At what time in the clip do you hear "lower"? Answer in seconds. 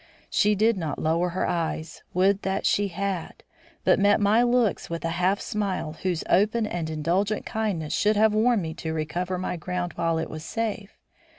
0.97-1.29